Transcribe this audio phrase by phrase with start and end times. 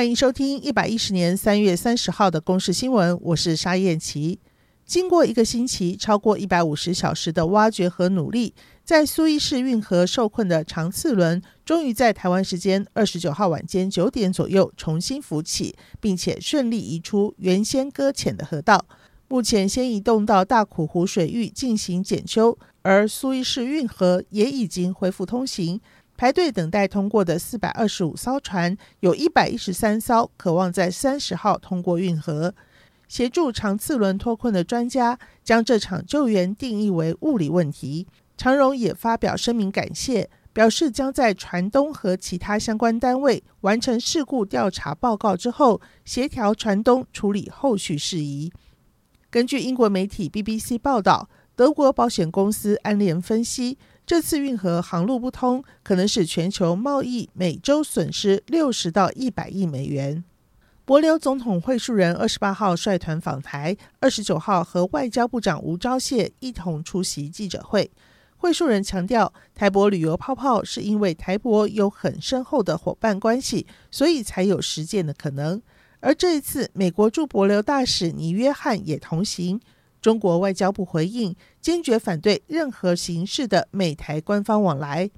[0.00, 4.38] 欢迎收听一百一十年三月三十号的《公视新闻》，我是沙燕琪。
[4.86, 18.86] 经过一个星期，超过一百五十小时的挖掘和努力，在苏伊士运河受困的长次轮，终于在台湾时间二十九号晚间九点左右重新浮起，并且顺利移出原先搁浅的河道。
[19.28, 25.78] 目前先移动到大苦湖水域进行检修，而苏伊士运河也已经恢复通行。
[26.20, 32.54] 排队等待通过的四百二十五艘船，有一百一十三艘渴望在三十号通过运河。
[33.08, 38.06] 协助长次轮脱困的专家将这场救援定义为物理问题。
[38.36, 48.52] 长荣也发表声明感谢，表示将在船东和其他相关单位完成事故调查报告之后，协调船东处理后续事宜。
[49.30, 53.78] 根据英国媒体 BBC 报道，德国保险公司安联分析。
[54.10, 60.24] 这次运河航路不通，可能使全球贸易每周损失六十到一百亿美元。
[60.84, 67.88] 帛琉总统惠恕仁二十八号率团访台，二十九号和外交部长吴钊燮一同出席记者会。
[68.36, 75.62] 惠恕仁强调，台博旅游泡泡是因为台博有很深厚的伙伴关系，所以才有实践的可能。
[76.00, 79.60] 而这一次，美国驻帛琉大使尼约翰也同行。
[80.00, 85.10] 中国外交部回应，坚决反对任何形式的美台官方往来。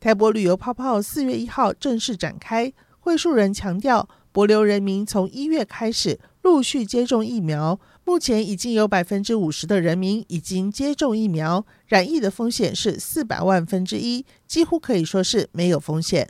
[0.00, 2.72] 台博旅游泡泡四月一号正式展开。
[2.98, 16.28] 惠恕仁强调，帛流人民从一月开始陆续接种疫苗，目前已经有百分之五十的人民已经接种疫苗，染疫的风险是四百万分之一，几乎可以说是没有风险。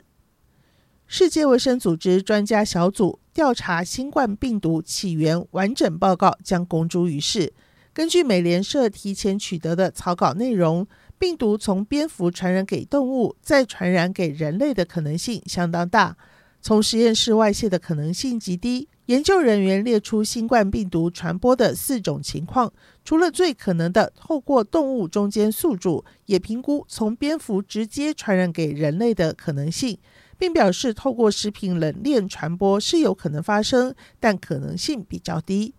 [1.07, 7.53] 世界卫生组织专家小组调查新冠病毒起源完整报告将公诸于世。
[7.97, 10.85] 根据美联社提前取得的草稿内容，
[11.17, 16.15] 病毒从蝙蝠传染给动物，再传染给人类的可能性相当大。
[16.61, 18.87] 从实验室外泄的可能性极低。
[19.07, 22.71] 研究人员列出新冠病毒传播的四种情况，
[23.03, 29.97] 除了最可能的透过动物中间宿主，也评估从蝙蝠直接传染给人类的可能性，
[30.37, 35.73] 并表示透过食品冷链传播是有可能发生，但可能性比较低。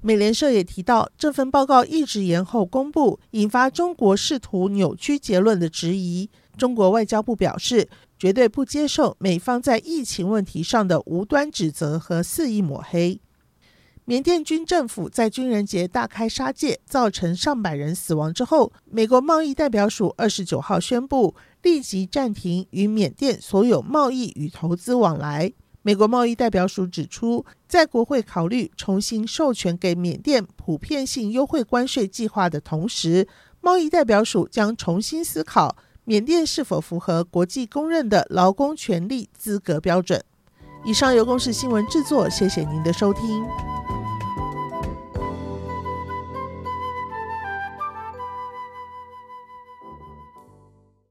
[0.00, 6.30] 美联社也提到，这份报告一直延后公布，引发中国试图扭曲结论的质疑。
[6.56, 13.20] 中国外交部表示，绝对不接受美方在疫情问题上的无端指责和肆意抹黑。
[14.04, 25.52] 缅甸军政府在军人节大开杀戒，造成上百人死亡之后，美国贸易代表署二十九号宣布，立即暂停与缅甸所有贸易与投资往来。
[25.82, 33.26] 美国贸易代表署指出，在国会考虑重新授权给缅甸普遍性优惠关税计划的同时，
[33.60, 40.22] 贸易代表署将重新思考缅甸是否符合国际公认的劳工权利资格标准。
[40.84, 43.77] 以上由公视新闻制作，谢谢您的收听。